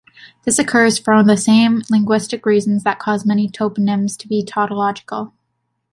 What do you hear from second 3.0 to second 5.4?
many toponyms to be tautological.